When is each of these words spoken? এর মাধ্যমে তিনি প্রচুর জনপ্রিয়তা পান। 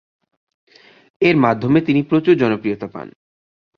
এর 1.21 1.35
মাধ্যমে 1.37 1.79
তিনি 1.81 2.01
প্রচুর 2.03 2.35
জনপ্রিয়তা 2.37 2.87
পান। 2.87 3.07